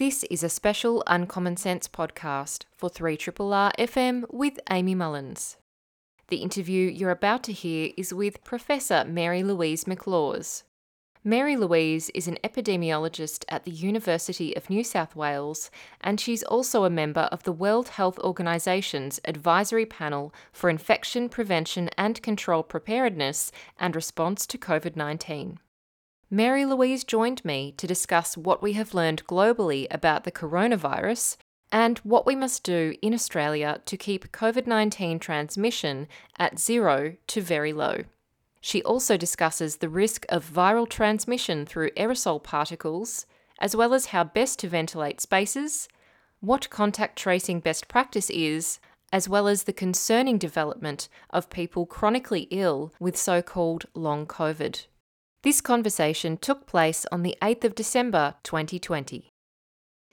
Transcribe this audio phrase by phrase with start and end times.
[0.00, 5.58] This is a special Uncommon Sense podcast for 3RRR FM with Amy Mullins.
[6.28, 10.62] The interview you're about to hear is with Professor Mary Louise McLaws.
[11.22, 15.70] Mary Louise is an epidemiologist at the University of New South Wales,
[16.00, 21.90] and she's also a member of the World Health Organization's Advisory Panel for Infection Prevention
[21.98, 25.58] and Control Preparedness and Response to COVID 19.
[26.32, 31.36] Mary Louise joined me to discuss what we have learned globally about the coronavirus
[31.72, 36.06] and what we must do in Australia to keep COVID 19 transmission
[36.38, 38.04] at zero to very low.
[38.60, 43.26] She also discusses the risk of viral transmission through aerosol particles,
[43.58, 45.88] as well as how best to ventilate spaces,
[46.38, 48.78] what contact tracing best practice is,
[49.12, 54.86] as well as the concerning development of people chronically ill with so called long COVID.
[55.42, 59.30] This conversation took place on the 8th of December 2020.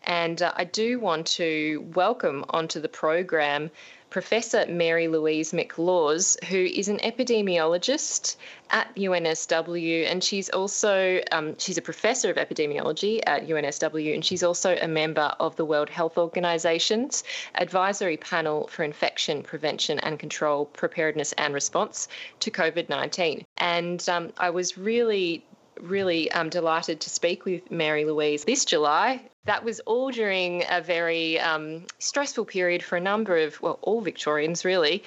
[0.06, 3.70] And uh, I do want to welcome onto the program
[4.10, 8.38] Professor Mary Louise McLaws, who is an epidemiologist
[8.70, 14.44] at UNSW, and she's also um, she's a professor of epidemiology at UNSW, and she's
[14.44, 20.68] also a member of the World Health Organization's advisory panel for infection prevention and control,
[20.68, 22.08] preparedness and response
[22.40, 23.44] to COVID nineteen.
[23.58, 25.44] And um, I was really
[25.80, 30.82] really um, delighted to speak with Mary Louise this July that was all during a
[30.82, 35.02] very um, stressful period for a number of, well, all Victorians really,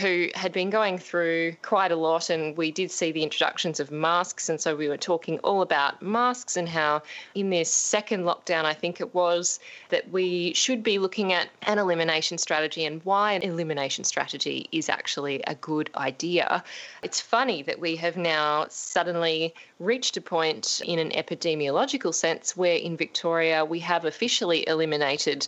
[0.00, 2.28] who had been going through quite a lot.
[2.28, 4.50] And we did see the introductions of masks.
[4.50, 7.02] And so we were talking all about masks and how
[7.34, 11.78] in this second lockdown, I think it was, that we should be looking at an
[11.78, 16.62] elimination strategy and why an elimination strategy is actually a good idea.
[17.02, 22.76] It's funny that we have now suddenly reached a point in an epidemiological sense where
[22.76, 25.46] in Victoria we have officially eliminated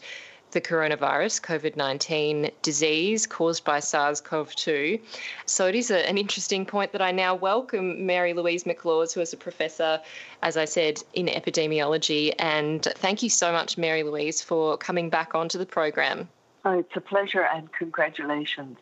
[0.52, 4.98] the coronavirus, COVID 19 disease caused by SARS CoV 2.
[5.44, 9.20] So it is a, an interesting point that I now welcome Mary Louise McLaws, who
[9.20, 10.00] is a professor,
[10.42, 12.34] as I said, in epidemiology.
[12.38, 16.28] And thank you so much, Mary Louise, for coming back onto the program.
[16.64, 18.78] Oh, it's a pleasure and congratulations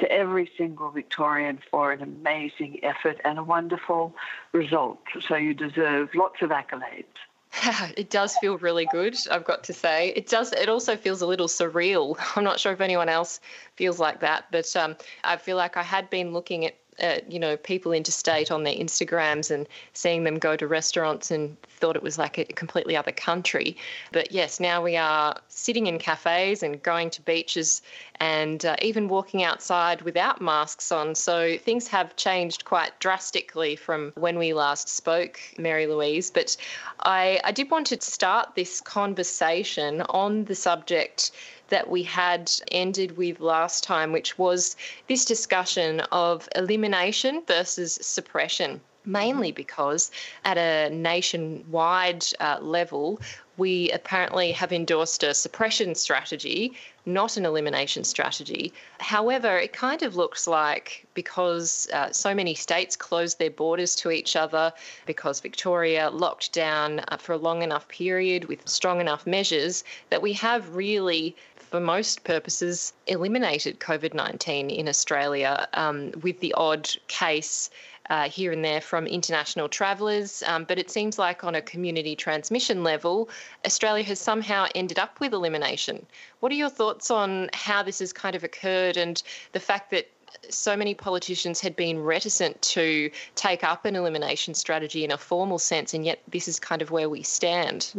[0.00, 4.14] to every single Victorian for an amazing effort and a wonderful
[4.52, 4.98] result.
[5.26, 7.04] So you deserve lots of accolades.
[7.96, 10.12] it does feel really good, I've got to say.
[10.14, 10.52] It does.
[10.52, 12.16] It also feels a little surreal.
[12.36, 13.40] I'm not sure if anyone else
[13.76, 17.38] feels like that, but um, I feel like I had been looking at uh, you
[17.38, 22.02] know, people interstate on their Instagrams and seeing them go to restaurants and thought it
[22.02, 23.76] was like a completely other country.
[24.12, 27.82] But yes, now we are sitting in cafes and going to beaches
[28.16, 31.14] and uh, even walking outside without masks on.
[31.14, 36.30] So things have changed quite drastically from when we last spoke, Mary Louise.
[36.30, 36.56] But
[37.00, 41.30] I, I did want to start this conversation on the subject
[41.70, 44.76] that we had ended with last time, which was
[45.08, 50.10] this discussion of elimination versus suppression mainly because
[50.44, 53.20] at a nationwide uh, level,
[53.56, 56.72] we apparently have endorsed a suppression strategy,
[57.04, 58.72] not an elimination strategy.
[59.00, 64.10] However, it kind of looks like because uh, so many states closed their borders to
[64.10, 64.72] each other,
[65.04, 70.22] because Victoria locked down uh, for a long enough period with strong enough measures, that
[70.22, 71.36] we have really
[71.70, 77.70] for most purposes, eliminated COVID 19 in Australia, um, with the odd case
[78.10, 80.42] uh, here and there from international travellers.
[80.46, 83.28] Um, but it seems like on a community transmission level,
[83.64, 86.04] Australia has somehow ended up with elimination.
[86.40, 89.22] What are your thoughts on how this has kind of occurred and
[89.52, 90.10] the fact that
[90.48, 95.58] so many politicians had been reticent to take up an elimination strategy in a formal
[95.60, 97.92] sense, and yet this is kind of where we stand?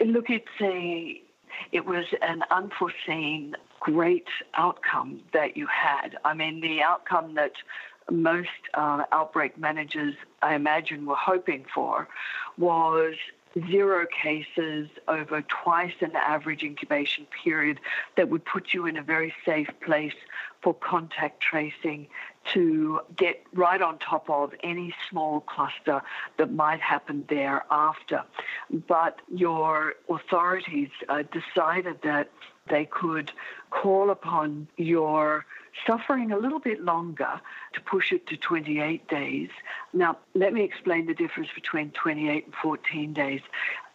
[0.00, 1.20] Look, it's a
[1.72, 6.18] it was an unforeseen great outcome that you had.
[6.24, 7.52] I mean, the outcome that
[8.10, 12.08] most uh, outbreak managers, I imagine, were hoping for
[12.58, 13.14] was
[13.68, 17.80] zero cases over twice an average incubation period
[18.16, 20.14] that would put you in a very safe place
[20.62, 22.06] for contact tracing
[22.52, 26.02] to get right on top of any small cluster
[26.38, 28.24] that might happen thereafter.
[28.70, 32.30] But your authorities uh, decided that
[32.68, 33.32] they could
[33.70, 35.44] call upon your
[35.86, 37.40] suffering a little bit longer
[37.72, 39.48] to push it to 28 days.
[39.92, 43.40] Now, let me explain the difference between 28 and 14 days.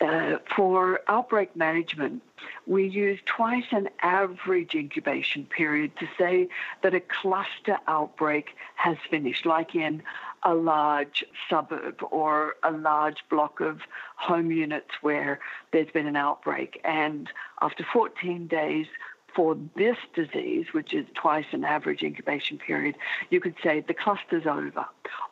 [0.02, 2.22] Uh, for outbreak management,
[2.68, 6.50] we use twice an average incubation period to say
[6.84, 10.04] that a cluster outbreak has finished, like in
[10.44, 13.82] a large suburb or a large block of
[14.16, 15.40] home units where
[15.72, 16.80] there's been an outbreak.
[16.84, 17.30] And
[17.62, 18.88] after 14 days,
[19.36, 22.96] for this disease, which is twice an average incubation period,
[23.30, 24.86] you could say the cluster's over,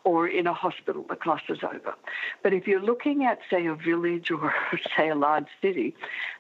[0.04, 1.96] or in a hospital, the cluster's over.
[2.42, 4.54] But if you're looking at, say, a village or,
[4.98, 5.96] say, a large city,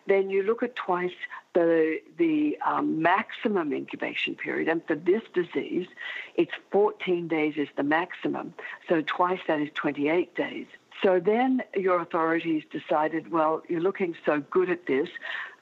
[0.07, 1.13] then you look at twice
[1.53, 4.67] the, the um, maximum incubation period.
[4.67, 5.87] And for this disease,
[6.35, 8.53] it's 14 days is the maximum.
[8.89, 10.67] So twice that is 28 days.
[11.01, 15.09] So then your authorities decided, well, you're looking so good at this,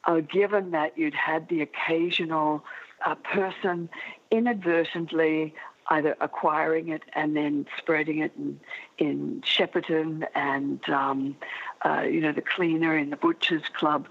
[0.06, 2.64] uh, given that you'd had the occasional
[3.06, 3.90] uh, person
[4.30, 5.54] inadvertently
[5.90, 8.60] either acquiring it and then spreading it in,
[8.98, 11.36] in Shepparton and, um,
[11.84, 14.08] uh, you know, the cleaner in the Butcher's Club,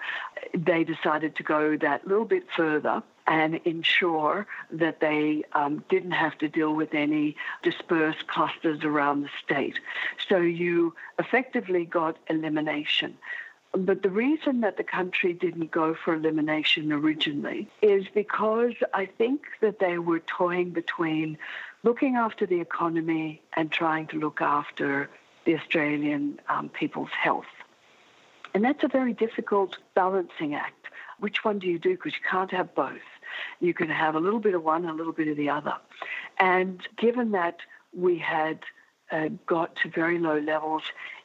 [0.52, 6.36] they decided to go that little bit further and ensure that they um, didn't have
[6.38, 9.78] to deal with any dispersed clusters around the state.
[10.28, 13.16] So you effectively got elimination.
[13.72, 19.42] But the reason that the country didn't go for elimination originally is because I think
[19.60, 21.38] that they were toying between
[21.84, 25.08] looking after the economy and trying to look after
[25.44, 27.46] the Australian um, people's health.
[28.54, 30.86] And that's a very difficult balancing act.
[31.20, 31.90] Which one do you do?
[31.90, 32.98] Because you can't have both.
[33.60, 35.76] You can have a little bit of one, a little bit of the other.
[36.38, 37.58] And given that
[37.96, 38.60] we had
[39.12, 40.82] uh, got to very low levels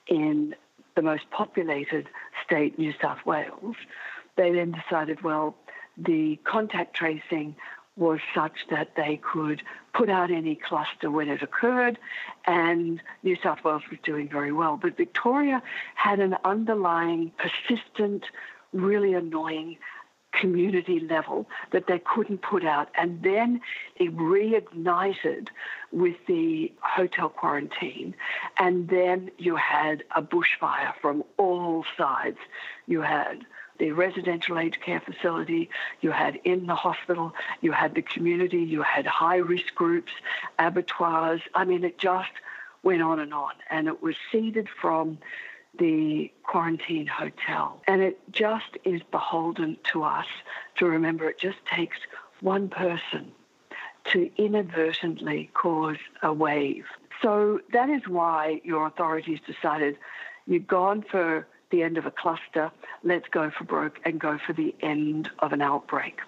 [0.08, 0.56] in
[0.96, 2.08] the most populated
[2.44, 3.76] state, New South Wales,
[4.36, 5.56] they then decided, well,
[5.98, 7.56] the contact tracing
[7.98, 9.62] was such that they could
[9.94, 11.98] put out any cluster when it occurred,
[12.46, 14.78] and New South Wales was doing very well.
[14.78, 15.64] But Victoria
[15.96, 18.26] had an underlying, persistent,
[18.74, 19.78] really annoying
[20.40, 22.90] community level that they couldn't put out.
[22.96, 23.62] And then
[23.96, 25.48] it reignited
[25.92, 28.16] with the hotel quarantine.
[28.58, 32.38] And then you had a bushfire from all sides.
[32.88, 33.46] You had
[33.78, 35.70] the residential aged care facility,
[36.02, 40.14] you had in the hospital, you had the community, you had high risk groups,
[40.60, 41.42] abattoirs.
[41.54, 42.32] I mean, it just
[42.84, 43.52] went on and on.
[43.70, 45.18] And it was seeded from
[45.78, 47.82] the quarantine hotel.
[47.88, 50.28] And it just is beholden to us
[50.78, 51.98] to remember it just takes
[52.42, 53.32] one person
[54.12, 56.86] to inadvertently cause a wave.
[57.22, 59.98] So that is why your authorities decided
[60.46, 62.72] you've gone for the end of a cluster,
[63.04, 66.20] let's go for broke and go for the end of an outbreak.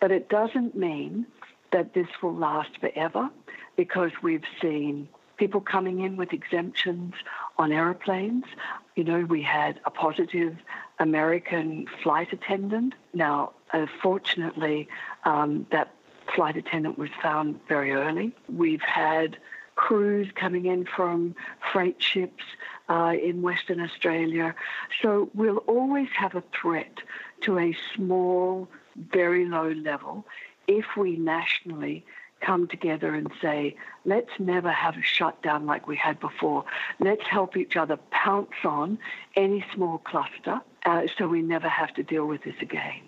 [0.00, 1.26] But it doesn't mean
[1.70, 3.30] that this will last forever
[3.76, 5.08] because we've seen
[5.42, 7.14] people coming in with exemptions
[7.58, 8.44] on aeroplanes.
[8.94, 10.54] You know, we had a positive
[11.00, 12.94] American flight attendant.
[13.12, 14.86] Now, uh, fortunately,
[15.24, 15.96] um, that
[16.36, 18.30] flight attendant was found very early.
[18.48, 19.36] We've had
[19.74, 21.34] crews coming in from
[21.72, 22.44] freight ships
[22.88, 24.54] uh, in Western Australia.
[25.02, 26.98] So we'll always have a threat
[27.40, 30.24] to a small, very low level
[30.68, 32.04] if we nationally
[32.44, 36.64] come together and say, let's never have a shutdown like we had before.
[37.00, 38.98] Let's help each other pounce on
[39.36, 43.00] any small cluster uh, so we never have to deal with this again.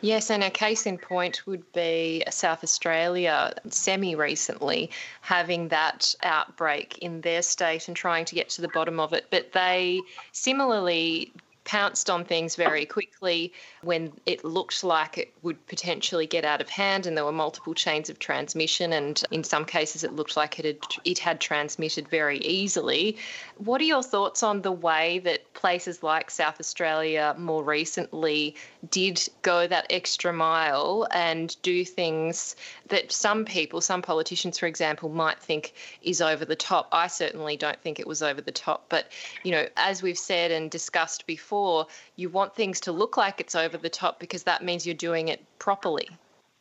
[0.00, 4.90] Yes, and a case in point would be South Australia semi recently
[5.20, 9.26] having that outbreak in their state and trying to get to the bottom of it.
[9.30, 10.00] But they
[10.32, 11.32] similarly
[11.66, 13.52] pounced on things very quickly
[13.82, 17.74] when it looked like it would potentially get out of hand and there were multiple
[17.74, 22.08] chains of transmission and in some cases it looked like it had it had transmitted
[22.08, 23.16] very easily.
[23.58, 28.54] What are your thoughts on the way that places like South Australia more recently
[28.88, 32.54] did go that extra mile and do things
[32.88, 36.88] that some people some politicians for example might think is over the top?
[36.92, 39.10] I certainly don't think it was over the top but
[39.42, 41.86] you know as we've said and discussed before before,
[42.16, 45.28] you want things to look like it's over the top because that means you're doing
[45.28, 46.08] it properly.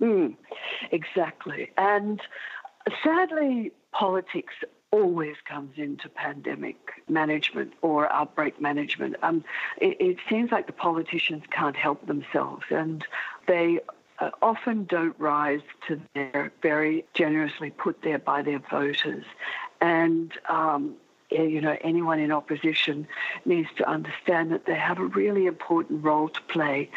[0.02, 0.36] Mm,
[0.92, 1.72] exactly.
[1.78, 2.22] And
[3.04, 4.54] sadly, politics
[4.92, 6.78] always comes into pandemic
[7.10, 9.18] management or outbreak management.
[9.22, 9.44] Um,
[9.82, 13.04] it, it seems like the politicians can't help themselves and
[13.48, 13.80] they
[14.20, 19.25] uh, often don't rise to their very generously put there by their voters.
[19.82, 20.96] And um,
[21.32, 23.08] Eh, you know, anyone in opposition
[23.46, 26.89] needs to understand that they have a really important role to play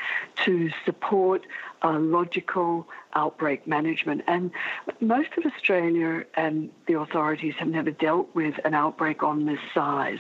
[0.45, 1.47] to support
[1.83, 4.23] logical outbreak management.
[4.27, 4.51] And
[5.01, 10.19] most of Australia and the authorities have never dealt with an outbreak on this size.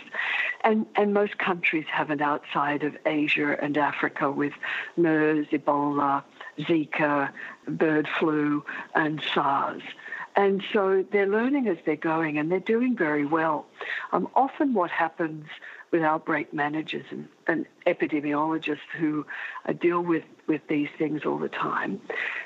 [0.64, 4.52] And, and most countries haven't outside of Asia and Africa with
[4.96, 6.22] MERS, Ebola,
[6.58, 7.30] Zika,
[7.66, 9.82] bird flu, and SARS.
[10.38, 13.66] And so they're learning as they're going and they're doing very well.
[14.12, 15.46] Um, often, what happens
[15.90, 19.26] with outbreak managers and, and epidemiologists who
[19.66, 22.00] uh, deal with, with these things all the time,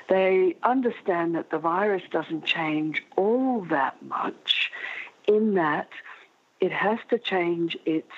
[0.09, 4.71] they understand that the virus doesn't change all that much
[5.27, 5.89] in that
[6.59, 8.09] it has to change its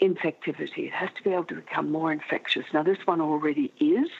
[0.00, 0.88] infectivity.
[0.88, 2.64] It has to be able to become more infectious.
[2.74, 4.10] Now, this one already is,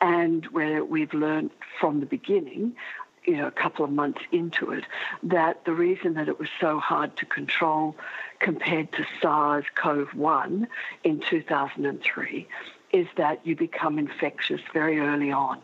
[0.00, 2.74] and where we've learned from the beginning
[3.24, 4.84] you know, a couple of months into it,
[5.22, 7.96] that the reason that it was so hard to control
[8.38, 10.66] compared to SARS-CoV-1
[11.04, 12.48] in 2003
[12.92, 15.60] is that you become infectious very early on,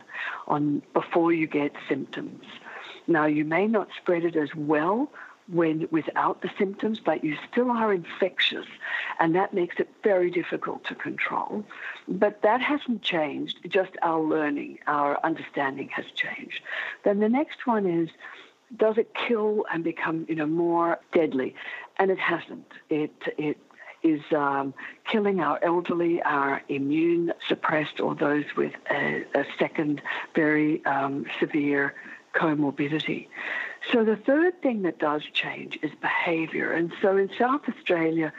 [0.46, 2.44] on before you get symptoms.
[3.06, 5.10] Now, you may not spread it as well
[5.48, 8.66] when without the symptoms, but you still are infectious,
[9.20, 11.64] and that makes it very difficult to control.
[12.08, 16.62] But that hasn't changed, just our learning, our understanding has changed.
[17.04, 18.10] Then the next one is
[18.76, 21.54] does it kill and become you know more deadly?
[21.98, 22.72] And it hasn't.
[22.90, 23.58] It it
[24.02, 24.74] is um,
[25.10, 30.02] killing our elderly, our immune suppressed, or those with a, a second
[30.34, 31.94] very um, severe
[32.34, 33.28] comorbidity.
[33.92, 36.72] So the third thing that does change is behaviour.
[36.72, 38.32] And so in South Australia,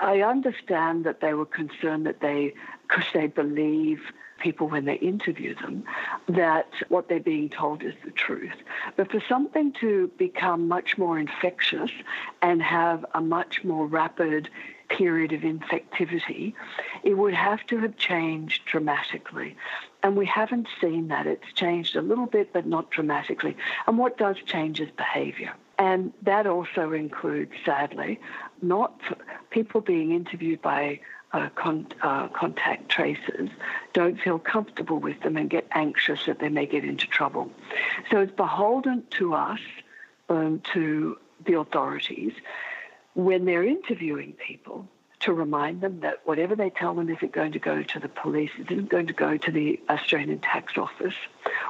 [0.00, 4.00] I understand that they were concerned that they, because they believe
[4.40, 5.84] people when they interview them,
[6.28, 8.56] that what they're being told is the truth.
[8.96, 11.90] But for something to become much more infectious
[12.42, 14.48] and have a much more rapid
[14.88, 16.54] period of infectivity,
[17.04, 19.56] it would have to have changed dramatically.
[20.02, 21.26] And we haven't seen that.
[21.26, 23.56] It's changed a little bit, but not dramatically.
[23.86, 25.52] And what does change is behaviour.
[25.78, 28.20] And that also includes, sadly,
[28.62, 29.00] not
[29.50, 31.00] people being interviewed by
[31.32, 33.50] uh, con- uh, contact tracers
[33.92, 37.50] don't feel comfortable with them and get anxious that they may get into trouble.
[38.10, 39.60] So it's beholden to us,
[40.28, 42.32] um, to the authorities,
[43.14, 44.88] when they're interviewing people
[45.20, 48.50] to remind them that whatever they tell them isn't going to go to the police,
[48.58, 51.14] it isn't going to go to the Australian Tax Office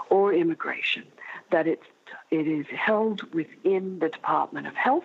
[0.09, 1.04] or immigration,
[1.50, 1.87] that it's,
[2.30, 5.04] it is held within the Department of Health,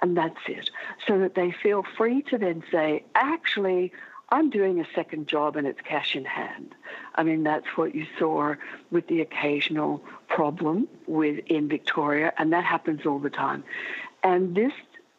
[0.00, 0.70] and that's it.
[1.06, 3.92] So that they feel free to then say, actually,
[4.30, 6.74] I'm doing a second job and it's cash in hand.
[7.16, 8.54] I mean, that's what you saw
[8.90, 13.64] with the occasional problem with in Victoria, and that happens all the time.
[14.22, 14.72] And this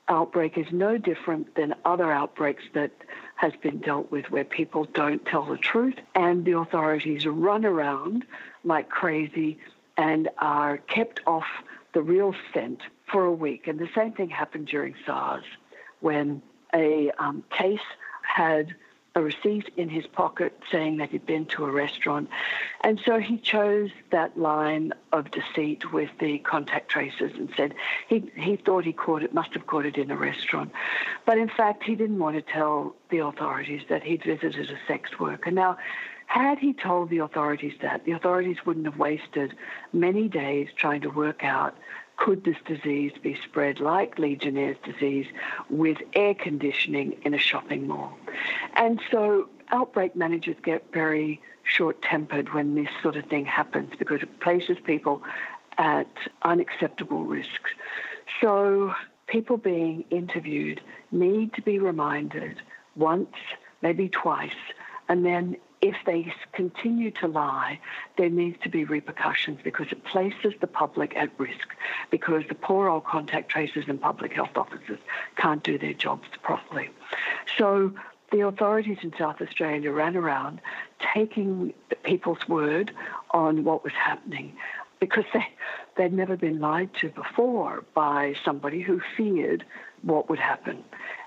[0.09, 2.91] outbreak is no different than other outbreaks that
[3.35, 8.25] has been dealt with where people don't tell the truth and the authorities run around
[8.63, 9.57] like crazy
[9.97, 11.45] and are kept off
[11.93, 12.81] the real scent
[13.11, 13.67] for a week.
[13.67, 15.45] And the same thing happened during SARS
[15.99, 16.41] when
[16.73, 17.79] a um, case
[18.23, 18.75] had
[19.15, 22.27] a receipt in his pocket saying that he'd been to a restaurant.
[22.81, 27.75] And so he chose that line of deceit with the contact tracers and said
[28.07, 30.71] he, he thought he caught it, must have caught it in a restaurant.
[31.25, 35.19] But in fact, he didn't want to tell the authorities that he'd visited a sex
[35.19, 35.51] worker.
[35.51, 35.77] Now,
[36.25, 39.55] had he told the authorities that, the authorities wouldn't have wasted
[39.91, 41.77] many days trying to work out
[42.17, 45.27] could this disease be spread like Legionnaire's disease
[45.69, 48.17] with air conditioning in a shopping mall?
[48.75, 54.21] And so outbreak managers get very short tempered when this sort of thing happens because
[54.21, 55.23] it places people
[55.77, 56.07] at
[56.43, 57.71] unacceptable risks.
[58.41, 58.93] So
[59.27, 62.61] people being interviewed need to be reminded
[62.95, 63.35] once,
[63.81, 64.51] maybe twice,
[65.09, 67.77] and then if they continue to lie,
[68.17, 71.75] there needs to be repercussions because it places the public at risk
[72.09, 74.99] because the poor old contact tracers and public health officers
[75.35, 76.89] can't do their jobs properly.
[77.57, 77.93] So
[78.31, 80.61] the authorities in South Australia ran around
[81.13, 81.73] taking
[82.03, 82.93] people's word
[83.31, 84.55] on what was happening
[85.01, 85.45] because they,
[85.97, 89.65] they'd never been lied to before by somebody who feared
[90.01, 90.81] what would happen.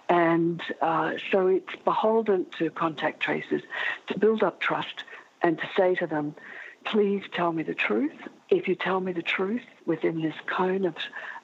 [0.08, 3.62] And uh, so it's beholden to contact tracers
[4.08, 5.04] to build up trust
[5.42, 6.34] and to say to them,
[6.84, 8.14] please tell me the truth.
[8.48, 10.94] If you tell me the truth within this cone of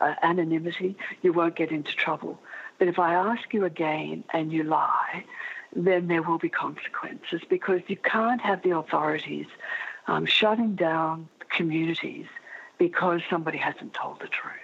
[0.01, 2.39] uh, anonymity, you won't get into trouble.
[2.79, 5.25] But if I ask you again and you lie,
[5.75, 9.47] then there will be consequences because you can't have the authorities
[10.07, 12.27] um, shutting down communities
[12.79, 14.62] because somebody hasn't told the truth.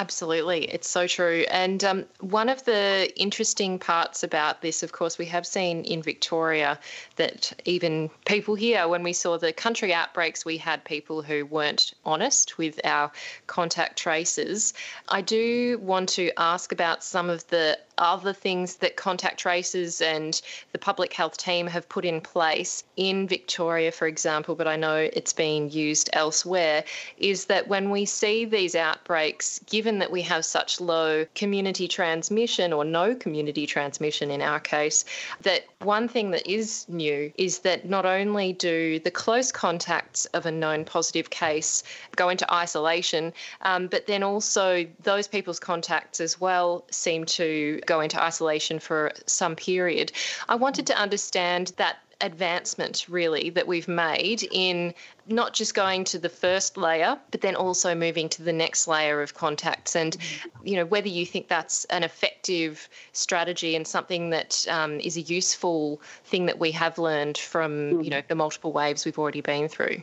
[0.00, 1.44] Absolutely, it's so true.
[1.50, 6.02] And um, one of the interesting parts about this, of course, we have seen in
[6.02, 6.78] Victoria
[7.16, 11.94] that even people here, when we saw the country outbreaks, we had people who weren't
[12.04, 13.10] honest with our
[13.48, 14.72] contact traces.
[15.08, 20.40] I do want to ask about some of the other things that contact tracers and
[20.72, 24.96] the public health team have put in place in Victoria, for example, but I know
[25.12, 26.84] it's being used elsewhere,
[27.18, 32.72] is that when we see these outbreaks, given that we have such low community transmission
[32.72, 35.04] or no community transmission in our case,
[35.42, 40.44] that one thing that is new is that not only do the close contacts of
[40.44, 41.84] a known positive case
[42.16, 43.32] go into isolation,
[43.62, 49.12] um, but then also those people's contacts as well seem to go into isolation for
[49.26, 50.10] some period.
[50.48, 54.92] I wanted to understand that advancement really that we've made in
[55.28, 59.22] not just going to the first layer but then also moving to the next layer
[59.22, 59.94] of contacts.
[59.94, 60.16] And
[60.64, 65.20] you know whether you think that's an effective strategy and something that um, is a
[65.20, 69.68] useful thing that we have learned from you know the multiple waves we've already been
[69.68, 70.02] through.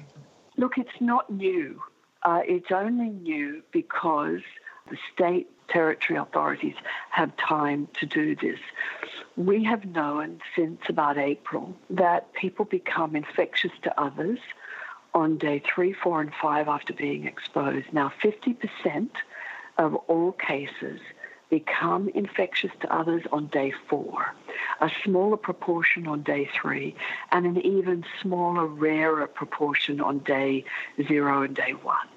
[0.57, 1.81] Look it's not new.
[2.23, 4.41] Uh, it's only new because
[4.89, 6.75] the state territory authorities
[7.09, 8.59] have time to do this.
[9.37, 14.39] We have known since about April that people become infectious to others
[15.13, 17.91] on day three, four, and five after being exposed.
[17.91, 19.09] Now, 50%
[19.77, 21.01] of all cases
[21.49, 24.33] become infectious to others on day four,
[24.81, 26.95] a smaller proportion on day three,
[27.31, 30.63] and an even smaller, rarer proportion on day
[31.07, 32.07] zero and day one,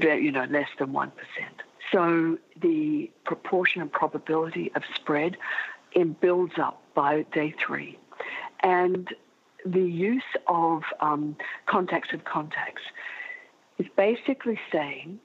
[0.00, 1.12] you know, less than 1%.
[1.92, 5.36] So the proportion and probability of spread
[5.94, 7.98] it builds up by day three.
[8.60, 9.08] And
[9.64, 11.36] the use of um,
[11.66, 12.82] contacts of contacts
[13.78, 15.18] is basically saying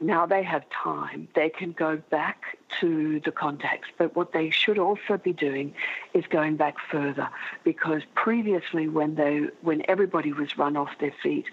[0.00, 3.88] now they have time, they can go back to the contacts.
[3.96, 5.74] But what they should also be doing
[6.14, 7.28] is going back further
[7.62, 11.46] because previously when they when everybody was run off their feet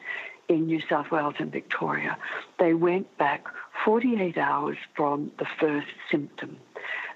[0.50, 2.18] in New South Wales and Victoria,
[2.60, 3.46] they went back
[3.86, 6.58] 48 hours from the first symptom.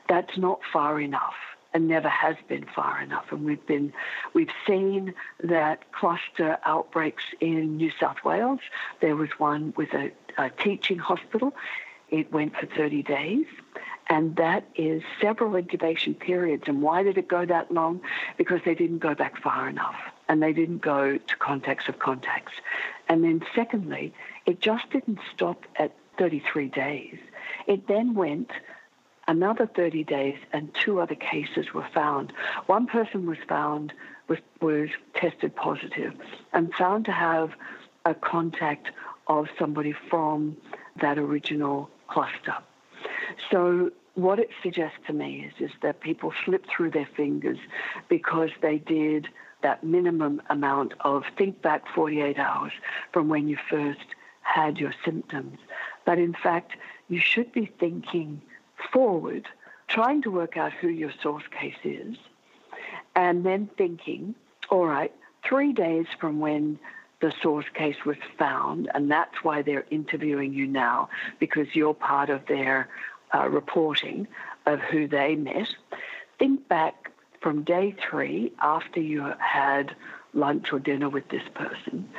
[0.08, 1.36] That's not far enough
[1.76, 3.26] and never has been far enough.
[3.32, 3.92] And we've been,
[4.34, 8.62] we've seen that cluster outbreaks in New South Wales.
[9.02, 11.54] There was one with a, a teaching hospital.
[12.10, 13.46] It went for 30 days.
[14.08, 16.64] And that is several incubation periods.
[16.68, 18.00] And why did it go that long?
[18.38, 19.98] Because they didn't go back far enough
[20.30, 22.54] and they didn't go to contacts of contacts.
[23.10, 24.14] And then, secondly,
[24.46, 27.18] it just didn't stop at 33 days.
[27.68, 28.52] It then went
[29.28, 32.34] another 30 days and two other cases were found.
[32.68, 33.94] One person was found,
[34.28, 36.14] was, was tested positive
[36.54, 37.52] and found to have
[38.06, 38.90] a contact
[39.28, 40.58] of somebody from
[41.02, 42.56] that original cluster.
[43.52, 47.58] So what it suggests to me is, is that people slip through their fingers
[48.08, 49.28] because they did
[49.62, 52.72] that minimum amount of think back 48 hours
[53.12, 54.06] from when you first
[54.42, 55.58] had your symptoms.
[56.06, 56.74] But in fact,
[57.10, 58.42] you should be thinking
[58.92, 59.48] forward,
[59.88, 62.16] trying to work out who your source case is,
[63.16, 64.36] and then thinking,
[64.70, 65.14] all right,
[65.48, 66.80] three days from when
[67.22, 71.10] the source case was found, and that's why they're interviewing you now
[71.40, 72.90] because you're part of their
[73.34, 74.28] uh, reporting
[74.66, 75.68] of who they met.
[76.40, 77.12] Think back
[77.42, 79.96] from day three after you had
[80.34, 82.10] lunch or dinner with this person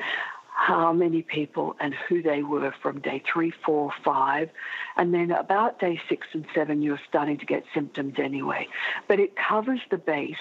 [0.66, 4.50] how many people and who they were from day three, four, five.
[4.96, 8.66] And then about day six and seven, you're starting to get symptoms anyway.
[9.06, 10.34] But it covers the base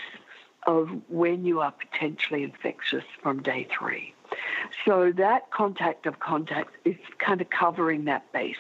[0.66, 4.16] of when you are potentially infectious from day three.
[4.84, 8.56] So that contact of contact is kind of covering that base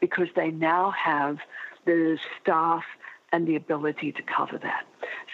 [0.00, 1.36] because they now have
[1.84, 2.84] the staff
[3.30, 4.84] and the ability to cover that.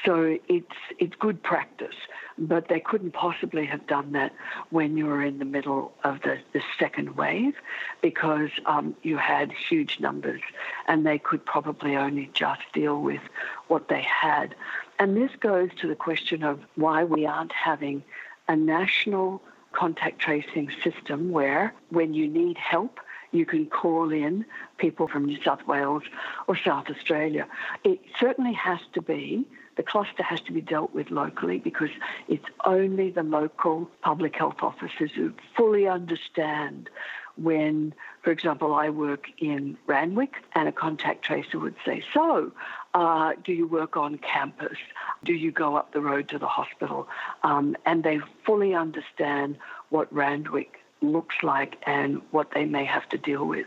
[0.04, 1.94] So it's it's good practice,
[2.38, 4.32] but they couldn't possibly have done that
[4.70, 7.54] when you were in the middle of the, the second wave
[8.02, 10.42] because um, you had huge numbers
[10.86, 13.22] and they could probably only just deal with
[13.68, 14.54] what they had.
[14.98, 18.02] And this goes to the question of why we aren't having
[18.48, 23.00] a national contact tracing system where when you need help
[23.32, 24.44] you can call in
[24.78, 26.02] people from New South Wales
[26.46, 27.46] or South Australia.
[27.84, 29.44] It certainly has to be,
[29.76, 31.90] the cluster has to be dealt with locally because
[32.28, 36.88] it's only the local public health officers who fully understand
[37.36, 42.52] when, for example, I work in Randwick and a contact tracer would say, So,
[42.94, 44.78] uh, do you work on campus?
[45.22, 47.08] Do you go up the road to the hospital?
[47.42, 49.58] Um, and they fully understand
[49.90, 53.66] what Randwick looks like and what they may have to deal with.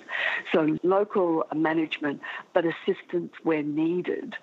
[0.52, 2.22] So, local management,
[2.54, 4.36] but assistance where needed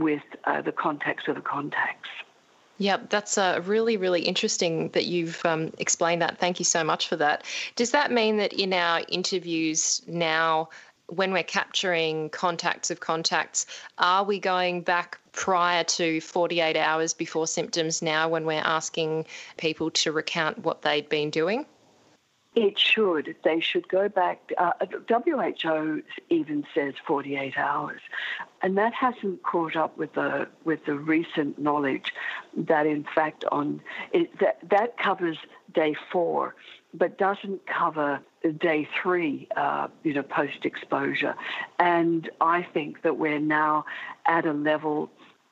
[0.00, 2.08] with uh, the contacts of the contacts.
[2.78, 6.38] Yeah, that's uh, really, really interesting that you've um, explained that.
[6.38, 7.44] Thank you so much for that.
[7.76, 10.70] Does that mean that in our interviews now,
[11.06, 13.66] when we're capturing contacts of contacts,
[13.98, 19.26] are we going back prior to 48 hours before symptoms now when we're asking
[19.58, 21.66] people to recount what they'd been doing?
[22.56, 23.36] It should.
[23.44, 24.52] They should go back.
[24.58, 24.72] Uh,
[25.08, 28.00] WHO even says 48 hours,
[28.60, 32.12] and that hasn't caught up with the with the recent knowledge
[32.56, 33.80] that, in fact, on
[34.12, 35.38] it, that that covers
[35.72, 36.56] day four,
[36.92, 38.18] but doesn't cover
[38.58, 39.46] day three.
[39.56, 41.36] Uh, you know, post exposure,
[41.78, 43.84] and I think that we're now
[44.26, 45.08] at a level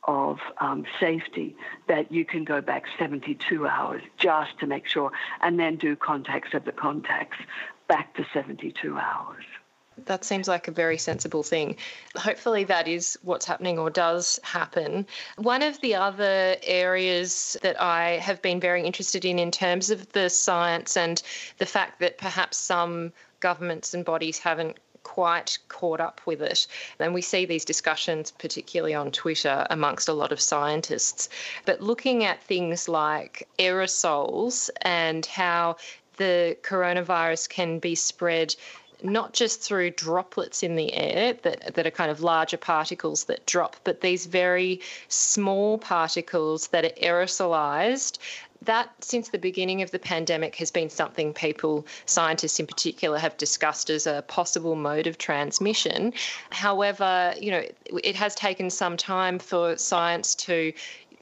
[0.09, 1.55] of um, safety
[1.87, 6.55] that you can go back 72 hours just to make sure and then do contacts
[6.55, 7.37] of the contacts
[7.89, 9.45] back to 72 hours.
[10.07, 11.77] That seems like a very sensible thing.
[12.17, 15.07] Hopefully, that is what's happening or does happen.
[15.37, 20.11] One of the other areas that I have been very interested in, in terms of
[20.13, 21.21] the science and
[21.59, 26.67] the fact that perhaps some governments and bodies haven't quite caught up with it.
[26.99, 31.29] And we see these discussions, particularly on Twitter, amongst a lot of scientists.
[31.65, 35.77] But looking at things like aerosols and how
[36.17, 38.55] the coronavirus can be spread
[39.03, 43.47] not just through droplets in the air that, that are kind of larger particles that
[43.47, 48.19] drop, but these very small particles that are aerosolized
[48.63, 53.37] that since the beginning of the pandemic has been something people, scientists in particular, have
[53.37, 56.13] discussed as a possible mode of transmission.
[56.51, 57.63] However, you know,
[58.03, 60.73] it has taken some time for science to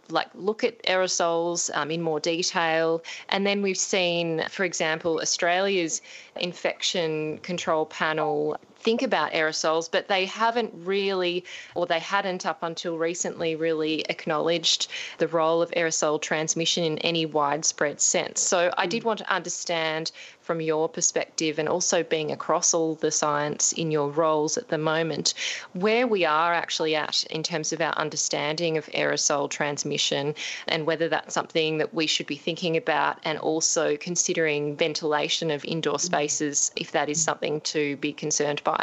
[0.09, 3.03] like look at aerosols um, in more detail.
[3.29, 6.01] And then we've seen, for example, Australia's
[6.37, 11.45] infection control panel think about aerosols, but they haven't really,
[11.75, 14.87] or they hadn't up until recently, really acknowledged
[15.19, 18.41] the role of aerosol transmission in any widespread sense.
[18.41, 19.07] So I did mm.
[19.07, 20.13] want to understand
[20.47, 24.79] from your perspective and also being across all the science in your roles at the
[24.79, 25.35] moment,
[25.73, 30.33] where we are actually at in terms of our understanding of aerosol transmission
[30.69, 35.65] and whether that's something that we should be thinking about and also considering ventilation of
[35.65, 36.01] indoor mm.
[36.01, 38.76] spaces if that is something to be concerned by.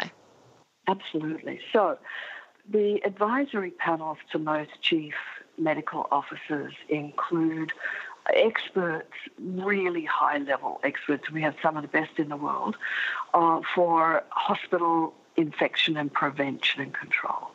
[0.88, 1.60] Absolutely.
[1.72, 1.98] So,
[2.70, 5.14] the advisory panels to most chief
[5.58, 7.72] medical officers include
[8.34, 11.30] experts, really high level experts.
[11.30, 12.76] We have some of the best in the world
[13.34, 17.50] uh, for hospital infection and prevention and control.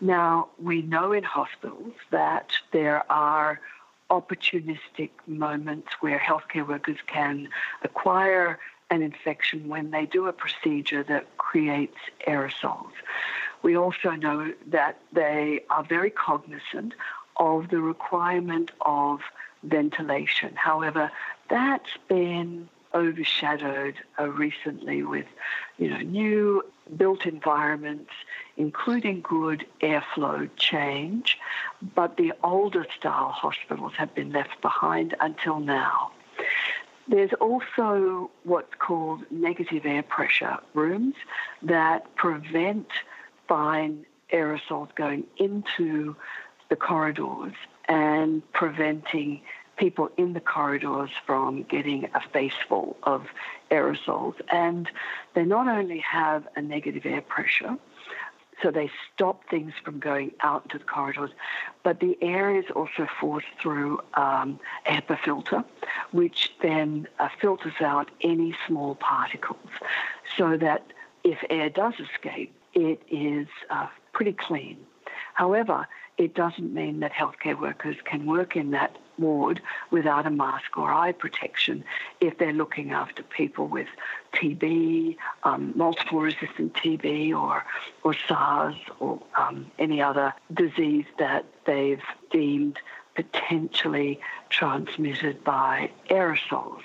[0.00, 3.60] Now, we know in hospitals that there are
[4.10, 7.48] opportunistic moments where healthcare workers can
[7.82, 8.58] acquire
[8.90, 11.96] an infection when they do a procedure that creates
[12.26, 12.92] aerosols.
[13.62, 16.94] We also know that they are very cognizant
[17.36, 19.20] of the requirement of
[19.62, 20.54] ventilation.
[20.54, 21.10] However,
[21.48, 25.26] that's been overshadowed uh, recently with
[25.76, 26.62] you know new
[26.96, 28.12] built environments
[28.56, 31.36] including good airflow change
[31.94, 36.10] but the older style hospitals have been left behind until now
[37.08, 41.14] there's also what's called negative air pressure rooms
[41.62, 42.88] that prevent
[43.48, 46.16] fine aerosols going into
[46.68, 47.52] the corridors
[47.88, 49.40] and preventing
[49.76, 53.26] people in the corridors from getting a faceful of
[53.70, 54.34] aerosols.
[54.50, 54.88] And
[55.34, 57.76] they not only have a negative air pressure,
[58.62, 61.30] so they stop things from going out into the corridors,
[61.82, 65.64] but the air is also forced through um, a HEPA filter,
[66.12, 69.70] which then uh, filters out any small particles
[70.36, 70.92] so that
[71.24, 74.78] if air does escape, it is uh, pretty clean.
[75.34, 75.86] However,
[76.18, 80.92] it doesn't mean that healthcare workers can work in that ward without a mask or
[80.92, 81.84] eye protection
[82.20, 83.88] if they're looking after people with
[84.34, 87.64] TB, um, multiple resistant TB, or,
[88.02, 92.78] or SARS, or um, any other disease that they've deemed
[93.14, 96.82] potentially transmitted by aerosols.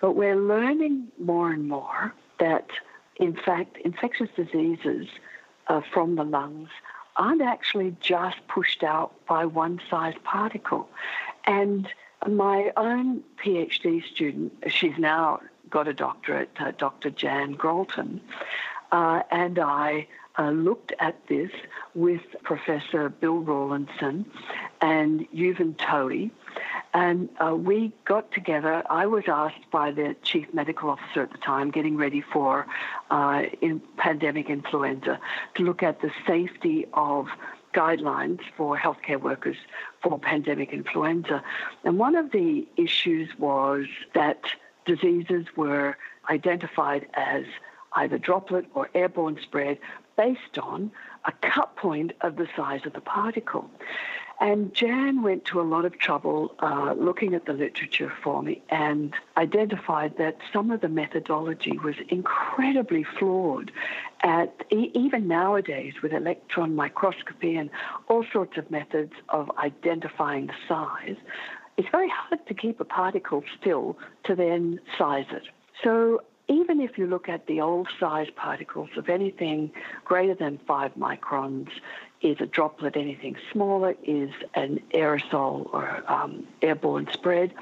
[0.00, 2.68] But we're learning more and more that,
[3.16, 5.06] in fact, infectious diseases
[5.68, 6.70] uh, from the lungs
[7.16, 10.88] aren't actually just pushed out by one size particle.
[11.44, 11.88] And
[12.28, 17.10] my own PhD student, she's now got a doctorate, uh, Dr.
[17.10, 18.20] Jan Gralton,
[18.92, 20.06] uh, and I
[20.38, 21.50] uh, looked at this
[21.94, 24.26] with Professor Bill Rawlinson
[24.80, 26.30] and Euan Tovey,
[26.94, 28.82] And uh, we got together.
[28.88, 32.66] I was asked by the chief medical officer at the time, getting ready for
[33.10, 35.20] uh, in pandemic influenza,
[35.54, 37.28] to look at the safety of
[37.72, 39.56] guidelines for healthcare workers
[40.02, 41.42] for pandemic influenza.
[41.84, 44.44] And one of the issues was that
[44.84, 45.96] diseases were
[46.30, 47.44] identified as
[47.94, 49.78] either droplet or airborne spread
[50.16, 50.90] based on
[51.24, 53.70] a cut point of the size of the particle.
[54.42, 58.60] And Jan went to a lot of trouble uh, looking at the literature for me
[58.70, 63.70] and identified that some of the methodology was incredibly flawed.
[64.24, 67.70] At even nowadays, with electron microscopy and
[68.08, 71.16] all sorts of methods of identifying the size,
[71.76, 75.44] it's very hard to keep a particle still to then size it.
[75.84, 79.70] So even if you look at the old size particles of anything
[80.04, 81.68] greater than five microns,
[82.22, 87.52] is a droplet, anything smaller is an aerosol or um, airborne spread.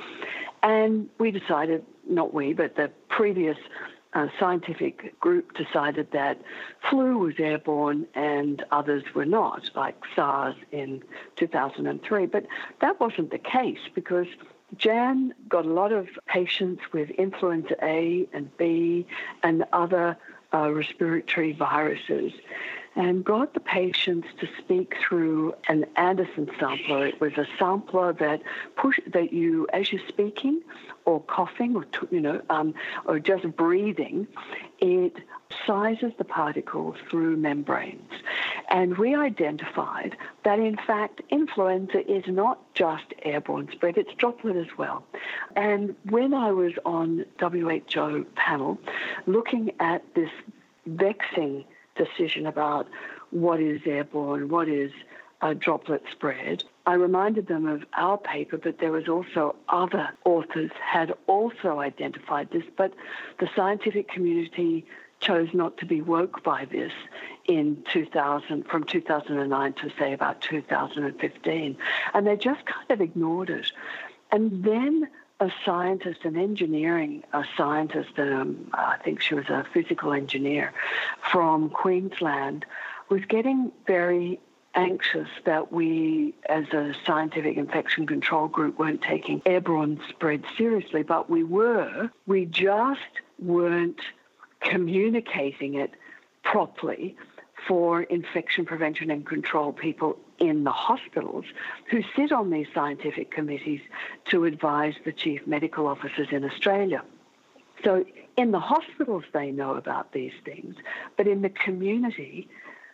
[0.62, 3.56] And we decided, not we, but the previous
[4.12, 6.40] uh, scientific group decided that
[6.88, 11.02] flu was airborne and others were not, like SARS in
[11.36, 12.26] 2003.
[12.26, 12.46] But
[12.80, 14.26] that wasn't the case because
[14.76, 19.06] Jan got a lot of patients with influenza A and B
[19.42, 20.16] and other
[20.52, 22.32] uh, respiratory viruses
[23.00, 27.06] and got the patients to speak through an Andersen sampler.
[27.06, 28.42] It was a sampler that
[28.76, 30.60] push that you, as you're speaking
[31.06, 32.74] or coughing or you know um,
[33.06, 34.26] or just breathing,
[34.80, 35.16] it
[35.66, 38.12] sizes the particles through membranes.
[38.68, 44.76] And we identified that in fact influenza is not just airborne spread, it's droplet as
[44.76, 45.04] well.
[45.56, 48.78] And when I was on WHO panel
[49.26, 50.30] looking at this
[50.86, 51.64] vexing
[51.96, 52.86] decision about
[53.30, 54.92] what is airborne, what is
[55.42, 56.64] a droplet spread.
[56.86, 62.50] I reminded them of our paper, but there was also other authors had also identified
[62.50, 62.92] this, but
[63.38, 64.84] the scientific community
[65.20, 66.92] chose not to be woke by this
[67.46, 71.76] in 2000 from 2009 to say about 2015
[72.14, 73.70] and they just kind of ignored it
[74.32, 75.08] and then
[75.40, 80.72] a scientist, an engineering a scientist, um, I think she was a physical engineer
[81.32, 82.66] from Queensland,
[83.08, 84.38] was getting very
[84.74, 91.28] anxious that we, as a scientific infection control group, weren't taking airborne spread seriously, but
[91.28, 92.10] we were.
[92.26, 93.00] We just
[93.38, 94.00] weren't
[94.60, 95.92] communicating it
[96.42, 97.16] properly
[97.66, 101.44] for infection prevention and control people in the hospitals
[101.90, 103.80] who sit on these scientific committees
[104.26, 107.02] to advise the chief medical officers in Australia.
[107.84, 108.04] So
[108.36, 110.76] in the hospitals, they know about these things,
[111.16, 112.48] but in the community,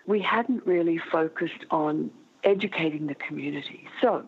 [0.06, 2.10] we hadn't really focused on
[2.44, 3.88] educating the community.
[4.00, 4.24] So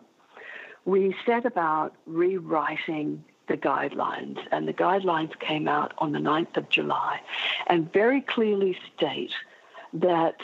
[0.85, 6.69] we set about rewriting the guidelines, and the guidelines came out on the 9th of
[6.69, 7.19] July
[7.67, 9.33] and very clearly state
[9.93, 10.37] that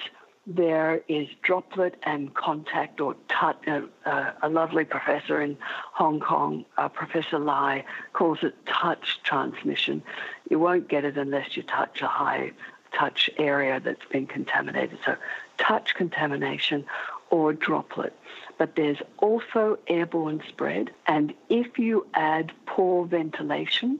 [0.47, 3.57] there is droplet and contact or touch.
[3.67, 5.57] Uh, uh, a lovely professor in
[5.93, 10.03] Hong Kong, uh, Professor Lai, calls it touch transmission.
[10.49, 12.51] You won't get it unless you touch a high
[12.93, 14.99] touch area that's been contaminated.
[15.03, 15.15] So,
[15.57, 16.85] touch contamination
[17.29, 18.13] or droplet.
[18.57, 23.99] But there's also airborne spread, and if you add poor ventilation,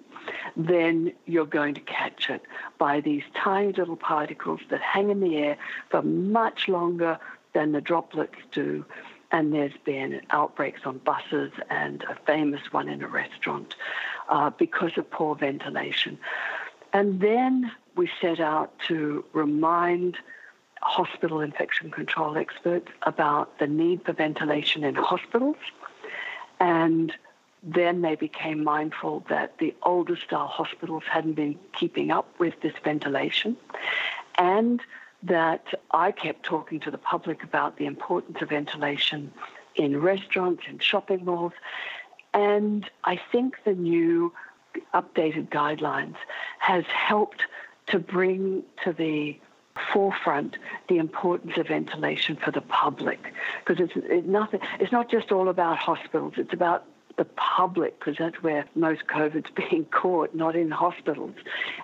[0.55, 2.41] then you're going to catch it
[2.77, 5.57] by these tiny little particles that hang in the air
[5.89, 7.19] for much longer
[7.53, 8.85] than the droplets do.
[9.31, 13.75] And there's been outbreaks on buses and a famous one in a restaurant
[14.29, 16.17] uh, because of poor ventilation.
[16.93, 20.17] And then we set out to remind
[20.81, 25.57] hospital infection control experts about the need for ventilation in hospitals
[26.59, 27.11] and
[27.65, 32.73] then they became mindful that the older style hospitals hadn't been keeping up with this
[32.83, 33.57] ventilation
[34.37, 34.81] and
[35.23, 39.33] that I kept talking to the public about the importance of ventilation
[39.73, 41.53] in restaurants and shopping malls.
[42.33, 44.31] And I think the new
[44.93, 46.17] updated guidelines
[46.59, 47.43] has helped
[47.87, 49.39] to bring to the
[49.91, 53.33] forefront the importance of ventilation for the public
[53.65, 56.85] because it's, it's nothing it's not just all about hospitals it's about
[57.17, 61.35] the public, because that's where most COVID's being caught, not in hospitals.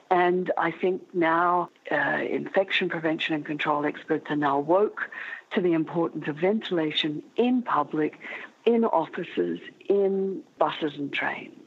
[0.10, 1.96] And I think now uh,
[2.30, 5.10] infection prevention and control experts are now woke
[5.54, 8.20] to the importance of ventilation in public,
[8.66, 11.61] in offices, in buses and trains.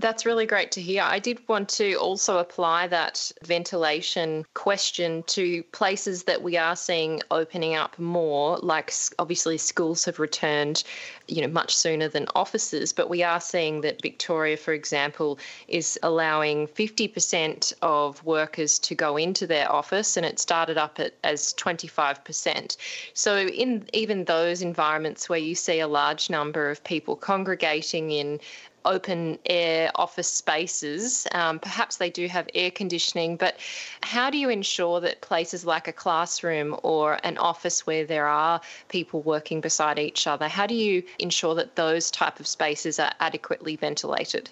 [0.00, 1.02] That's really great to hear.
[1.02, 7.20] I did want to also apply that ventilation question to places that we are seeing
[7.30, 10.84] opening up more, like obviously schools have returned,
[11.28, 15.98] you know, much sooner than offices, but we are seeing that Victoria, for example, is
[16.02, 21.52] allowing 50% of workers to go into their office and it started up at, as
[21.54, 22.76] 25%.
[23.12, 28.40] So in even those environments where you see a large number of people congregating in
[28.84, 31.26] open air office spaces.
[31.32, 33.56] Um, perhaps they do have air conditioning, but
[34.02, 38.60] how do you ensure that places like a classroom or an office where there are
[38.88, 43.12] people working beside each other, how do you ensure that those type of spaces are
[43.20, 44.50] adequately ventilated?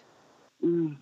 [0.64, 0.96] Mm.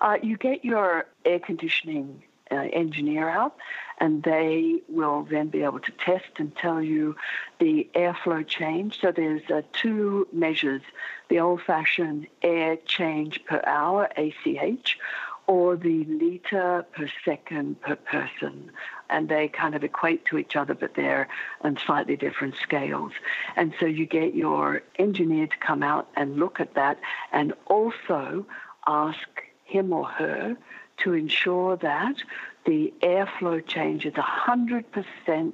[0.00, 3.56] Uh, you get your air conditioning uh, engineer out,
[4.00, 7.14] and they will then be able to test and tell you
[7.58, 9.00] the airflow change.
[9.00, 10.82] So there's uh, two measures
[11.28, 14.98] the old fashioned air change per hour, ACH,
[15.46, 18.70] or the litre per second per person.
[19.08, 21.28] And they kind of equate to each other, but they're
[21.62, 23.12] on slightly different scales.
[23.56, 26.98] And so you get your engineer to come out and look at that
[27.32, 28.46] and also
[28.86, 29.28] ask
[29.64, 30.56] him or her
[30.98, 32.16] to ensure that
[32.66, 35.52] the airflow change is 100%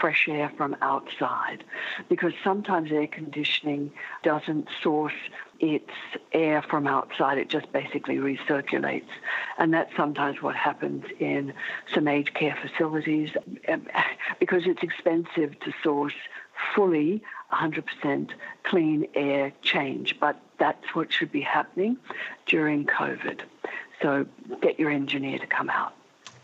[0.00, 1.64] fresh air from outside
[2.08, 5.14] because sometimes air conditioning doesn't source
[5.60, 5.90] its
[6.32, 9.08] air from outside, it just basically recirculates.
[9.58, 11.54] And that's sometimes what happens in
[11.92, 13.30] some aged care facilities
[13.68, 13.86] um,
[14.40, 16.14] because it's expensive to source
[16.74, 18.30] fully 100%
[18.64, 20.18] clean air change.
[20.18, 21.96] But that's what should be happening
[22.46, 23.40] during COVID.
[24.02, 24.26] So
[24.60, 25.94] get your engineer to come out.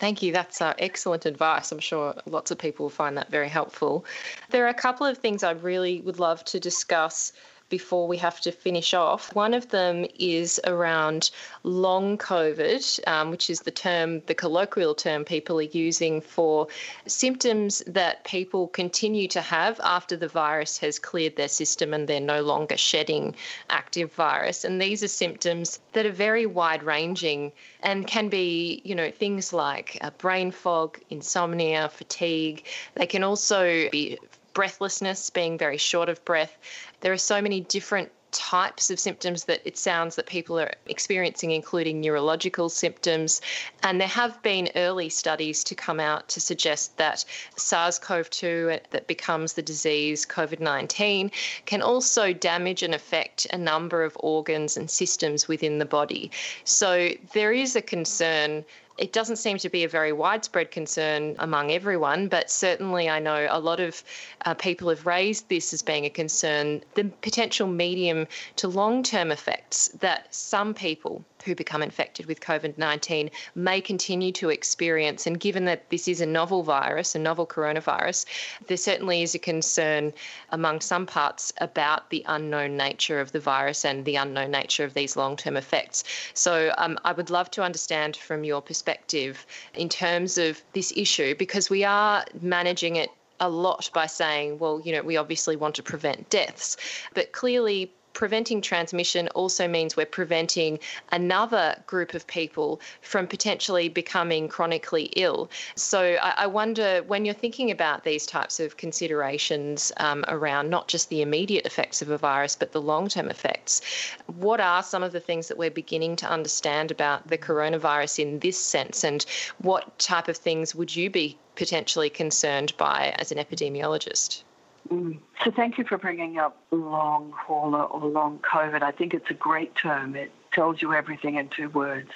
[0.01, 0.33] Thank you.
[0.33, 1.71] That's uh, excellent advice.
[1.71, 4.07] I'm sure lots of people will find that very helpful.
[4.49, 7.35] There are a couple of things I really would love to discuss
[7.71, 9.35] before we have to finish off.
[9.35, 11.31] One of them is around
[11.63, 16.67] long COVID, um, which is the term, the colloquial term people are using for
[17.07, 22.21] symptoms that people continue to have after the virus has cleared their system and they're
[22.21, 23.35] no longer shedding
[23.71, 24.65] active virus.
[24.65, 27.53] And these are symptoms that are very wide ranging
[27.83, 32.67] and can be, you know, things like uh, brain fog, insomnia, fatigue.
[32.95, 34.19] They can also be
[34.53, 36.57] breathlessness, being very short of breath.
[37.01, 41.51] There are so many different types of symptoms that it sounds that people are experiencing,
[41.51, 43.41] including neurological symptoms.
[43.83, 47.25] And there have been early studies to come out to suggest that
[47.57, 51.31] SARS CoV 2, uh, that becomes the disease COVID 19,
[51.67, 56.31] can also damage and affect a number of organs and systems within the body.
[56.65, 58.65] So there is a concern
[59.01, 63.47] it doesn't seem to be a very widespread concern among everyone, but certainly I know
[63.51, 64.05] a lot of
[64.45, 69.33] uh, people have raised this as being a concern the potential medium to long term
[69.33, 75.27] effects that some people who become infected with COVID 19 may continue to experience.
[75.27, 78.27] And given that this is a novel virus, a novel coronavirus,
[78.67, 80.13] there certainly is a concern
[80.51, 84.95] among some parts about the unknown nature of the virus and the unknown nature of
[84.95, 86.05] these long term effects.
[86.35, 91.35] So um, I would love to understand from your perspective in terms of this issue,
[91.35, 95.75] because we are managing it a lot by saying, well, you know, we obviously want
[95.75, 96.77] to prevent deaths,
[97.15, 100.79] but clearly preventing transmission also means we're preventing
[101.13, 105.51] another group of people from potentially becoming chronically ill.
[105.75, 111.09] So I, wonder when you're thinking about these types of considerations um, around not just
[111.09, 113.81] the immediate effects of a virus, but the long term effects,
[114.27, 118.39] what are some of the things that we're beginning to understand about the coronavirus in
[118.41, 119.05] this sense?
[119.05, 119.25] And
[119.59, 124.43] what type of things would you be potentially concerned by as an epidemiologist?
[124.91, 125.19] Mm.
[125.45, 128.83] So thank you for bringing up long hauler or long COVID.
[128.83, 130.17] I think it's a great term.
[130.17, 132.11] It tells you everything in two words.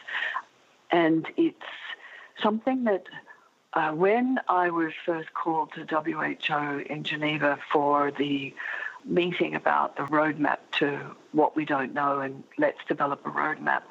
[0.91, 1.57] And it's
[2.43, 3.05] something that
[3.75, 8.55] uh, when I was first called to WHO in Geneva for the
[9.05, 10.99] meeting about the roadmap to
[11.33, 13.83] what we don't know and let's develop a roadmap,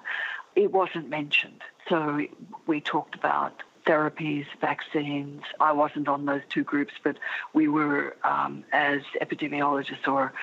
[0.55, 1.61] it wasn't mentioned.
[1.89, 2.25] So
[2.67, 5.43] we talked about therapies, vaccines.
[5.59, 7.17] I wasn't on those two groups, but
[7.53, 10.33] we were, um, as epidemiologists or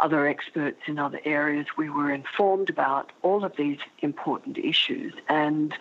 [0.00, 5.14] other experts in other areas, we were informed about all of these important issues.
[5.28, 5.74] And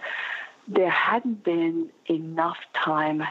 [0.67, 3.23] there hadn't been enough time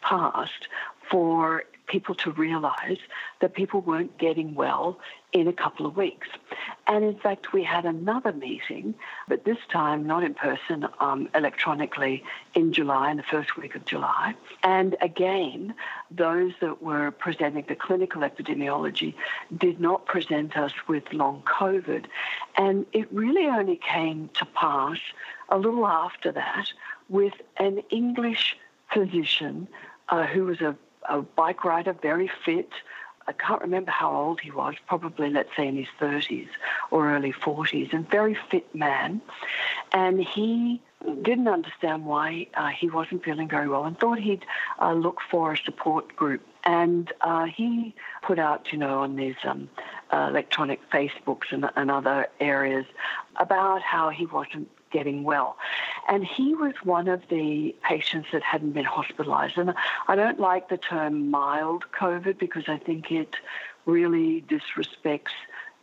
[0.00, 0.68] passed
[1.10, 3.00] for people to realize
[3.40, 4.98] that people weren't getting well
[5.32, 6.28] in a couple of weeks.
[6.86, 8.94] And in fact, we had another meeting,
[9.28, 12.24] but this time not in person, um, electronically
[12.54, 14.34] in July, in the first week of July.
[14.62, 15.74] And again,
[16.10, 19.12] those that were presenting the clinical epidemiology
[19.56, 22.06] did not present us with long COVID.
[22.56, 24.98] And it really only came to pass
[25.50, 26.66] a little after that
[27.10, 28.56] with an English
[28.92, 29.68] physician
[30.08, 30.74] uh, who was a,
[31.08, 32.70] a bike rider, very fit,
[33.26, 36.48] I can't remember how old he was, probably, let's say, in his 30s
[36.90, 39.20] or early 40s, and very fit man.
[39.92, 40.80] And he
[41.22, 44.44] didn't understand why uh, he wasn't feeling very well and thought he'd
[44.80, 46.42] uh, look for a support group.
[46.64, 49.68] And uh, he put out, you know, on these um,
[50.12, 52.86] electronic Facebooks and, and other areas
[53.36, 55.56] about how he wasn't getting well.
[56.08, 59.58] And he was one of the patients that hadn't been hospitalized.
[59.58, 59.74] And
[60.08, 63.36] I don't like the term mild COVID because I think it
[63.86, 65.32] really disrespects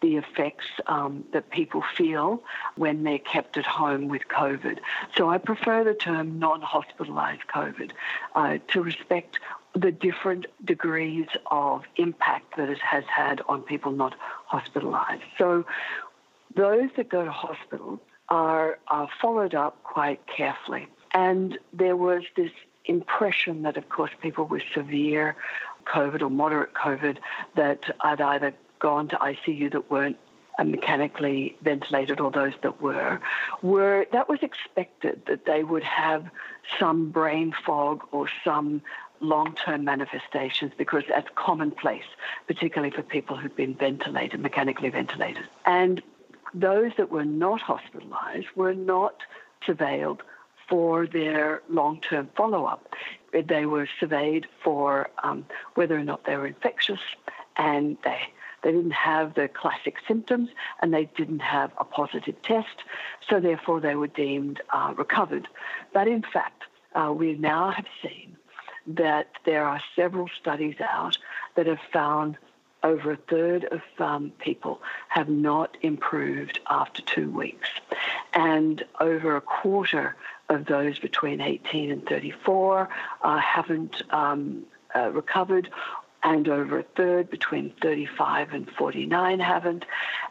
[0.02, 2.42] the effects um, that people feel
[2.76, 4.80] when they're kept at home with COVID.
[5.16, 7.92] So I prefer the term non hospitalized COVID
[8.36, 9.40] uh, to respect
[9.76, 15.24] the different degrees of impact that it has had on people not hospitalized.
[15.38, 15.66] So
[16.56, 18.00] those that go to hospital
[18.30, 18.78] are,
[19.22, 20.88] followed up quite carefully.
[21.14, 22.52] And there was this
[22.86, 25.36] impression that, of course, people with severe
[25.86, 27.18] COVID or moderate COVID
[27.56, 30.18] that had either gone to ICU that weren't
[30.64, 33.20] mechanically ventilated or those that were,
[33.62, 36.26] were that was expected that they would have
[36.78, 38.82] some brain fog or some
[39.22, 42.04] long-term manifestations because that's commonplace,
[42.48, 45.44] particularly for people who've been ventilated, mechanically ventilated.
[45.66, 46.02] And
[46.54, 49.16] those that were not hospitalized were not
[49.68, 50.20] surveilled
[50.68, 52.94] for their long term follow up.
[53.34, 55.46] They were surveyed for um,
[55.76, 57.00] whether or not they were infectious
[57.58, 58.20] and they,
[58.64, 60.50] they didn't have the classic symptoms
[60.82, 62.84] and they didn't have a positive test,
[63.28, 65.48] so therefore they were deemed uh, recovered.
[65.94, 66.64] But in fact,
[66.96, 68.38] uh, we now have seen
[68.88, 71.18] that there are several studies out
[71.56, 72.38] that have found
[72.84, 77.70] over a third of um, people have not improved after two weeks.
[78.34, 80.16] And over a quarter
[80.50, 82.90] of those between 18 and 34
[83.22, 84.66] uh, haven't um,
[84.96, 85.70] uh, recovered.
[86.24, 89.86] And over a third between 35 and 49 haven't,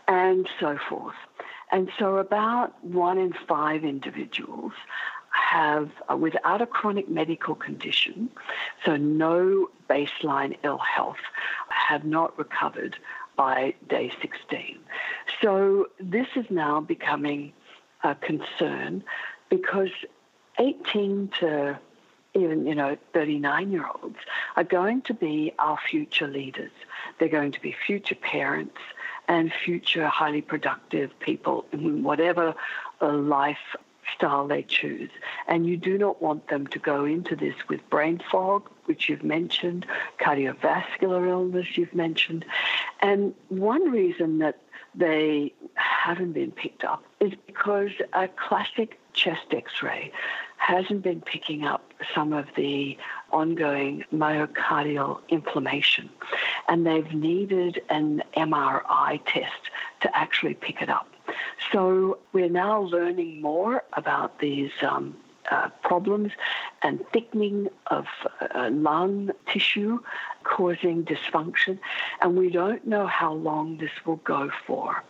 [0.06, 1.14] and so forth.
[1.70, 4.72] And so, about one in five individuals
[5.30, 8.30] have, uh, without a chronic medical condition,
[8.84, 11.16] so no baseline ill health,
[11.88, 12.96] have not recovered
[13.34, 14.78] by day 16.
[15.40, 17.52] So this is now becoming
[18.04, 19.02] a concern
[19.48, 19.90] because
[20.58, 21.78] 18 to
[22.34, 24.18] even, you know, 39 year olds
[24.56, 26.72] are going to be our future leaders.
[27.18, 28.76] They're going to be future parents
[29.26, 32.54] and future highly productive people in whatever
[33.00, 33.76] uh, life
[34.14, 35.10] style they choose.
[35.46, 39.24] And you do not want them to go into this with brain fog, which you've
[39.24, 39.86] mentioned,
[40.20, 42.44] cardiovascular illness, you've mentioned.
[43.00, 44.58] And one reason that
[44.94, 50.12] they haven't been picked up is because a classic chest x ray
[50.56, 52.98] hasn't been picking up some of the
[53.32, 56.10] ongoing myocardial inflammation.
[56.68, 61.08] And they've needed an MRI test to actually pick it up.
[61.72, 65.16] So we're now learning more about these um,
[65.50, 66.32] uh, problems
[66.82, 68.06] and thickening of
[68.54, 69.98] uh, lung tissue
[70.44, 71.78] causing dysfunction,
[72.20, 75.02] and we don't know how long this will go for.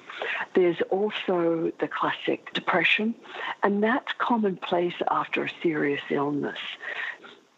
[0.54, 3.14] There's also the classic depression,
[3.62, 6.58] and that's commonplace after a serious illness.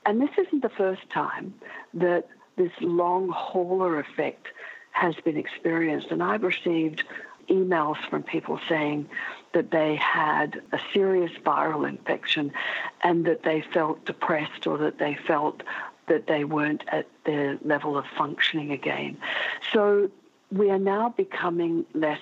[0.06, 1.54] And this isn't the first time
[1.94, 4.48] that this long hauler effect
[4.92, 7.04] has been experienced, and I've received
[7.50, 9.08] emails from people saying
[9.52, 12.52] that they had a serious viral infection
[13.02, 15.62] and that they felt depressed or that they felt
[16.08, 19.16] that they weren't at their level of functioning again.
[19.72, 20.10] So
[20.50, 22.20] we are now becoming less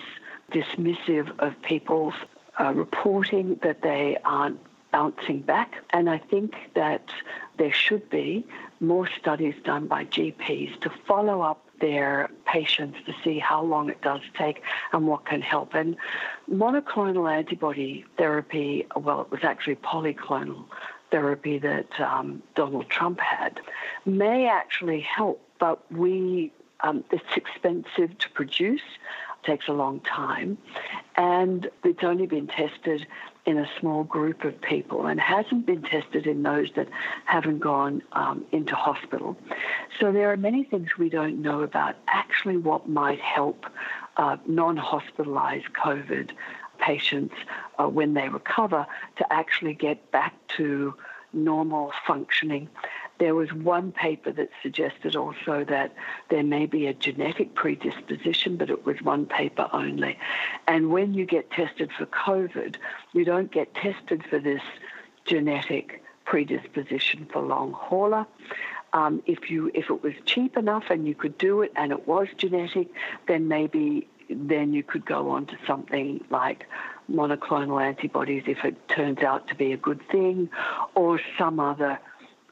[0.52, 2.14] dismissive of people's
[2.60, 4.60] uh, reporting that they aren't
[4.90, 5.74] bouncing back.
[5.90, 7.10] And I think that
[7.58, 8.46] there should be
[8.80, 14.00] more studies done by GPs to follow up their patients to see how long it
[14.02, 14.62] does take
[14.92, 15.74] and what can help.
[15.74, 15.96] And
[16.50, 20.64] monoclonal antibody therapy, well, it was actually polyclonal
[21.10, 23.60] therapy that um, Donald Trump had,
[24.04, 28.82] may actually help, but we um, it's expensive to produce,
[29.42, 30.58] takes a long time,
[31.16, 33.06] and it's only been tested
[33.48, 36.86] in a small group of people and hasn't been tested in those that
[37.24, 39.38] haven't gone um, into hospital.
[39.98, 43.64] So there are many things we don't know about actually what might help
[44.18, 46.32] uh, non hospitalized COVID
[46.78, 47.34] patients
[47.78, 48.86] uh, when they recover
[49.16, 50.94] to actually get back to
[51.32, 52.68] normal functioning.
[53.18, 55.92] There was one paper that suggested also that
[56.28, 60.16] there may be a genetic predisposition, but it was one paper only.
[60.66, 62.76] And when you get tested for COVID,
[63.12, 64.62] you don't get tested for this
[65.24, 68.26] genetic predisposition for long hauler.
[68.92, 72.06] Um, if you if it was cheap enough and you could do it and it
[72.06, 72.88] was genetic,
[73.26, 76.66] then maybe then you could go on to something like
[77.10, 80.48] monoclonal antibodies if it turns out to be a good thing,
[80.94, 81.98] or some other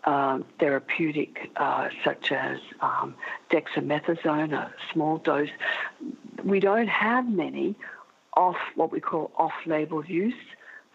[0.06, 3.14] uh, therapeutic uh, such as um,
[3.50, 5.48] dexamethasone, a small dose.
[6.44, 7.74] We don't have many
[8.34, 10.34] off what we call off-label use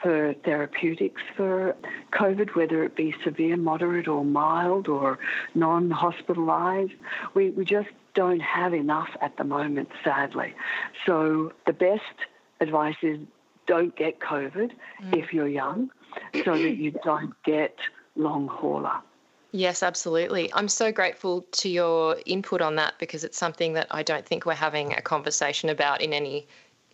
[0.01, 1.75] for therapeutics for
[2.13, 5.19] COVID, whether it be severe, moderate, or mild, or
[5.53, 6.93] non hospitalized.
[7.33, 10.53] We, we just don't have enough at the moment, sadly.
[11.05, 12.01] So the best
[12.59, 13.19] advice is
[13.67, 14.71] don't get COVID
[15.03, 15.17] mm.
[15.17, 15.91] if you're young
[16.43, 17.75] so that you don't get
[18.15, 19.01] long hauler.
[19.53, 20.51] Yes, absolutely.
[20.53, 24.45] I'm so grateful to your input on that because it's something that I don't think
[24.45, 26.47] we're having a conversation about in any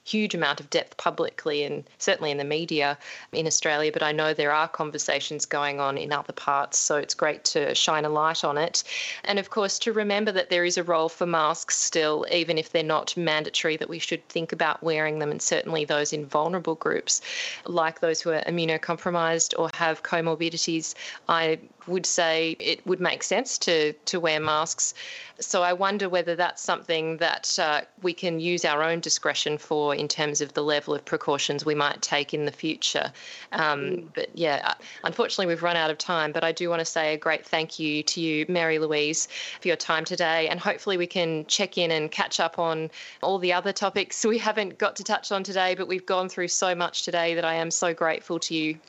[0.08, 2.97] huge amount of depth publicly and certainly in the media
[3.34, 6.78] in Australia, but I know there are conversations going on in other parts.
[6.78, 8.84] So it's great to shine a light on it.
[9.26, 12.72] And of course, to remember that there is a role for masks still, even if
[12.72, 16.76] they're not mandatory, that we should think about wearing them, and certainly those in vulnerable
[16.76, 17.22] groups,
[17.66, 20.95] like those who are immunocompromised or have comorbidities.
[21.28, 24.93] I would say it would make sense to to wear masks.
[25.39, 29.93] So I wonder whether that's something that uh, we can use our own discretion for
[29.93, 33.11] in terms of the level of precautions we might take in the future.
[33.51, 34.07] Um, mm.
[34.15, 34.73] but yeah, uh,
[35.03, 36.31] unfortunately we've run out of time.
[36.31, 39.27] But I do want to say a great thank you to you, Mary Louise,
[39.61, 42.89] for your time today, and hopefully we can check in and catch up on
[43.21, 45.75] all the other topics we haven't got to touch on today.
[45.75, 48.79] But we've gone through so much today that I am so grateful to you.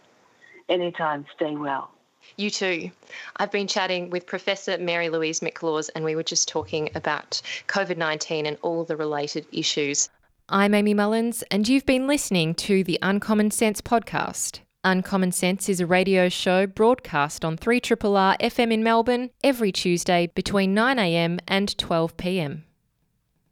[0.68, 1.26] Anytime.
[1.36, 1.90] Stay well.
[2.36, 2.90] You too.
[3.36, 7.96] I've been chatting with Professor Mary Louise McLaws, and we were just talking about COVID
[7.96, 10.08] 19 and all the related issues.
[10.48, 14.60] I'm Amy Mullins, and you've been listening to the Uncommon Sense podcast.
[14.84, 20.74] Uncommon Sense is a radio show broadcast on 3RRR FM in Melbourne every Tuesday between
[20.74, 22.62] 9am and 12pm.